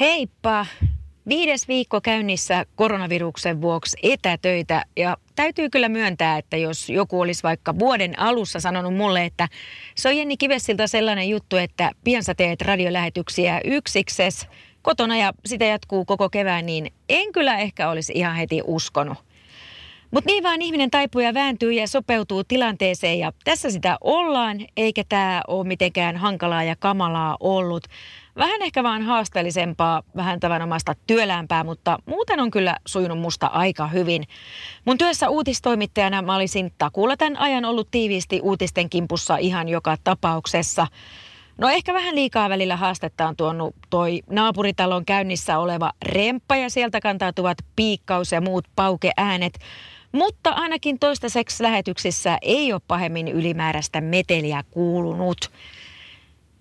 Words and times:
Heippa! 0.00 0.66
Viides 1.28 1.68
viikko 1.68 2.00
käynnissä 2.00 2.66
koronaviruksen 2.74 3.62
vuoksi 3.62 3.96
etätöitä 4.02 4.84
ja 4.96 5.16
täytyy 5.36 5.70
kyllä 5.70 5.88
myöntää, 5.88 6.38
että 6.38 6.56
jos 6.56 6.90
joku 6.90 7.20
olisi 7.20 7.42
vaikka 7.42 7.78
vuoden 7.78 8.18
alussa 8.18 8.60
sanonut 8.60 8.94
mulle, 8.94 9.24
että 9.24 9.48
se 9.94 10.08
on 10.08 10.16
Jenni 10.16 10.36
Kivessiltä 10.36 10.86
sellainen 10.86 11.28
juttu, 11.28 11.56
että 11.56 11.90
pian 12.04 12.24
sä 12.24 12.34
teet 12.34 12.62
radiolähetyksiä 12.62 13.60
yksikses 13.64 14.46
kotona 14.82 15.16
ja 15.16 15.32
sitä 15.46 15.64
jatkuu 15.64 16.04
koko 16.04 16.30
kevään, 16.30 16.66
niin 16.66 16.92
en 17.08 17.32
kyllä 17.32 17.58
ehkä 17.58 17.90
olisi 17.90 18.12
ihan 18.16 18.36
heti 18.36 18.60
uskonut. 18.64 19.18
Mutta 20.10 20.30
niin 20.30 20.42
vaan 20.42 20.62
ihminen 20.62 20.90
taipuu 20.90 21.20
ja 21.20 21.34
vääntyy 21.34 21.72
ja 21.72 21.88
sopeutuu 21.88 22.44
tilanteeseen 22.44 23.18
ja 23.18 23.32
tässä 23.44 23.70
sitä 23.70 23.96
ollaan, 24.00 24.66
eikä 24.76 25.04
tämä 25.08 25.42
ole 25.48 25.66
mitenkään 25.66 26.16
hankalaa 26.16 26.62
ja 26.62 26.76
kamalaa 26.76 27.36
ollut. 27.40 27.84
Vähän 28.36 28.62
ehkä 28.62 28.82
vaan 28.82 29.02
haasteellisempaa, 29.02 30.02
vähän 30.16 30.40
tavanomaista 30.40 30.94
työlämpää, 31.06 31.64
mutta 31.64 31.98
muuten 32.06 32.40
on 32.40 32.50
kyllä 32.50 32.76
sujunut 32.86 33.18
musta 33.18 33.46
aika 33.46 33.86
hyvin. 33.86 34.24
Mun 34.84 34.98
työssä 34.98 35.28
uutistoimittajana 35.28 36.22
mä 36.22 36.36
olisin 36.36 36.72
takuulla 36.78 37.16
tämän 37.16 37.36
ajan 37.36 37.64
ollut 37.64 37.88
tiiviisti 37.90 38.40
uutisten 38.42 38.90
kimpussa 38.90 39.36
ihan 39.36 39.68
joka 39.68 39.96
tapauksessa. 40.04 40.86
No 41.58 41.68
ehkä 41.68 41.94
vähän 41.94 42.14
liikaa 42.14 42.48
välillä 42.48 42.76
haastetta 42.76 43.28
on 43.28 43.36
tuonut 43.36 43.76
toi 43.90 44.22
naapuritalon 44.30 45.04
käynnissä 45.04 45.58
oleva 45.58 45.92
remppa 46.02 46.56
ja 46.56 46.70
sieltä 46.70 47.00
kantautuvat 47.00 47.58
piikkaus 47.76 48.32
ja 48.32 48.40
muut 48.40 48.68
paukeäänet. 48.76 49.58
Mutta 50.12 50.50
ainakin 50.50 50.98
toistaiseksi 50.98 51.62
lähetyksissä 51.62 52.38
ei 52.42 52.72
ole 52.72 52.80
pahemmin 52.88 53.28
ylimääräistä 53.28 54.00
meteliä 54.00 54.64
kuulunut. 54.70 55.50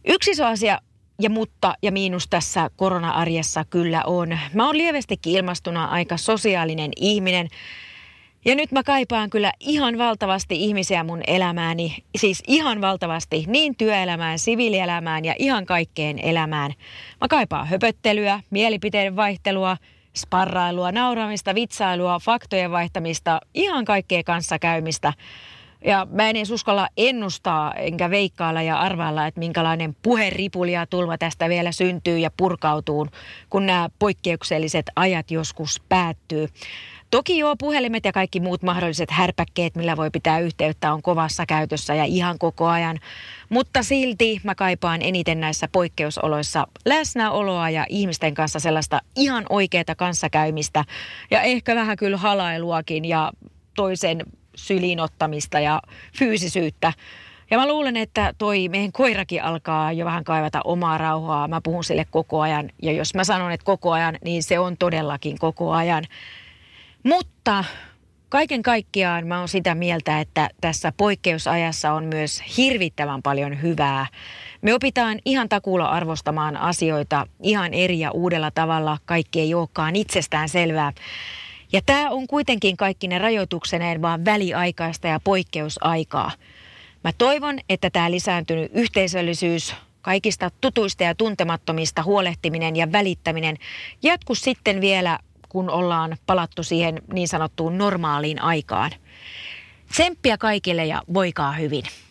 Yksi 0.07 0.31
iso 0.31 0.45
asia 0.45 0.79
ja 1.23 1.29
mutta 1.29 1.73
ja 1.81 1.91
miinus 1.91 2.27
tässä 2.27 2.69
korona-arjessa 2.75 3.65
kyllä 3.69 4.03
on. 4.05 4.37
Mä 4.53 4.65
oon 4.65 4.77
lievästikin 4.77 5.33
ilmastuna 5.33 5.85
aika 5.85 6.17
sosiaalinen 6.17 6.91
ihminen. 6.95 7.47
Ja 8.45 8.55
nyt 8.55 8.71
mä 8.71 8.83
kaipaan 8.83 9.29
kyllä 9.29 9.51
ihan 9.59 9.97
valtavasti 9.97 10.55
ihmisiä 10.63 11.03
mun 11.03 11.21
elämääni, 11.27 11.95
siis 12.17 12.43
ihan 12.47 12.81
valtavasti 12.81 13.43
niin 13.47 13.75
työelämään, 13.77 14.39
siviilielämään 14.39 15.25
ja 15.25 15.35
ihan 15.39 15.65
kaikkeen 15.65 16.19
elämään. 16.19 16.73
Mä 17.21 17.27
kaipaan 17.27 17.67
höpöttelyä, 17.67 18.39
mielipiteen 18.49 19.15
vaihtelua, 19.15 19.77
sparrailua, 20.15 20.91
nauramista, 20.91 21.55
vitsailua, 21.55 22.19
faktojen 22.19 22.71
vaihtamista, 22.71 23.39
ihan 23.53 23.85
kaikkea 23.85 24.23
kanssakäymistä. 24.23 25.13
Ja 25.85 26.07
mä 26.11 26.29
en 26.29 26.35
edes 26.35 26.51
uskalla 26.51 26.87
ennustaa 26.97 27.73
enkä 27.73 28.09
veikkailla 28.09 28.61
ja 28.61 28.79
arvailla, 28.79 29.27
että 29.27 29.39
minkälainen 29.39 29.95
puheripuli 30.01 30.71
ja 30.71 30.85
tulva 30.87 31.17
tästä 31.17 31.49
vielä 31.49 31.71
syntyy 31.71 32.19
ja 32.19 32.31
purkautuu, 32.37 33.07
kun 33.49 33.65
nämä 33.65 33.89
poikkeukselliset 33.99 34.85
ajat 34.95 35.31
joskus 35.31 35.81
päättyy. 35.89 36.47
Toki 37.11 37.37
joo, 37.37 37.55
puhelimet 37.59 38.05
ja 38.05 38.11
kaikki 38.11 38.39
muut 38.39 38.63
mahdolliset 38.63 39.11
härpäkkeet, 39.11 39.75
millä 39.75 39.97
voi 39.97 40.09
pitää 40.11 40.39
yhteyttä, 40.39 40.93
on 40.93 41.01
kovassa 41.01 41.45
käytössä 41.45 41.95
ja 41.95 42.03
ihan 42.03 42.39
koko 42.39 42.67
ajan. 42.67 42.99
Mutta 43.49 43.83
silti 43.83 44.41
mä 44.43 44.55
kaipaan 44.55 45.01
eniten 45.01 45.39
näissä 45.39 45.67
poikkeusoloissa 45.71 46.67
läsnäoloa 46.85 47.69
ja 47.69 47.85
ihmisten 47.89 48.33
kanssa 48.33 48.59
sellaista 48.59 49.01
ihan 49.15 49.45
oikeaa 49.49 49.95
kanssakäymistä. 49.97 50.85
Ja 51.31 51.41
ehkä 51.41 51.75
vähän 51.75 51.97
kyllä 51.97 52.17
halailuakin 52.17 53.05
ja 53.05 53.31
toisen 53.75 54.23
syliin 54.55 54.99
ottamista 54.99 55.59
ja 55.59 55.81
fyysisyyttä. 56.19 56.93
Ja 57.51 57.57
mä 57.57 57.67
luulen, 57.67 57.97
että 57.97 58.33
toi 58.37 58.69
meidän 58.69 58.91
koirakin 58.91 59.43
alkaa 59.43 59.91
jo 59.91 60.05
vähän 60.05 60.23
kaivata 60.23 60.61
omaa 60.63 60.97
rauhaa. 60.97 61.47
Mä 61.47 61.61
puhun 61.61 61.83
sille 61.83 62.05
koko 62.11 62.41
ajan. 62.41 62.69
Ja 62.81 62.91
jos 62.91 63.15
mä 63.15 63.23
sanon, 63.23 63.51
että 63.51 63.65
koko 63.65 63.91
ajan, 63.91 64.17
niin 64.25 64.43
se 64.43 64.59
on 64.59 64.77
todellakin 64.77 65.39
koko 65.39 65.71
ajan. 65.71 66.03
Mutta 67.03 67.63
kaiken 68.29 68.61
kaikkiaan 68.61 69.27
mä 69.27 69.39
oon 69.39 69.47
sitä 69.47 69.75
mieltä, 69.75 70.19
että 70.19 70.49
tässä 70.61 70.93
poikkeusajassa 70.97 71.93
on 71.93 72.03
myös 72.03 72.43
hirvittävän 72.57 73.21
paljon 73.21 73.61
hyvää. 73.61 74.05
Me 74.61 74.73
opitaan 74.73 75.19
ihan 75.25 75.49
takuulla 75.49 75.85
arvostamaan 75.85 76.57
asioita 76.57 77.27
ihan 77.43 77.73
eri 77.73 77.99
ja 77.99 78.11
uudella 78.11 78.51
tavalla. 78.51 78.97
Kaikki 79.05 79.39
ei 79.41 79.53
olekaan 79.53 79.95
itsestään 79.95 80.49
selvää. 80.49 80.91
Ja 81.73 81.81
tämä 81.85 82.09
on 82.09 82.27
kuitenkin 82.27 82.77
kaikki 82.77 83.07
ne 83.07 83.19
rajoitukseneen 83.19 84.01
vaan 84.01 84.25
väliaikaista 84.25 85.07
ja 85.07 85.19
poikkeusaikaa. 85.23 86.31
Mä 87.03 87.11
toivon, 87.17 87.59
että 87.69 87.89
tämä 87.89 88.11
lisääntynyt 88.11 88.71
yhteisöllisyys, 88.73 89.75
kaikista 90.01 90.51
tutuista 90.61 91.03
ja 91.03 91.15
tuntemattomista 91.15 92.03
huolehtiminen 92.03 92.75
ja 92.75 92.91
välittäminen 92.91 93.57
jatku 94.03 94.35
sitten 94.35 94.81
vielä, 94.81 95.19
kun 95.49 95.69
ollaan 95.69 96.17
palattu 96.25 96.63
siihen 96.63 97.01
niin 97.13 97.27
sanottuun 97.27 97.77
normaaliin 97.77 98.41
aikaan. 98.41 98.91
Tsemppiä 99.91 100.37
kaikille 100.37 100.85
ja 100.85 101.01
voikaa 101.13 101.51
hyvin. 101.51 101.83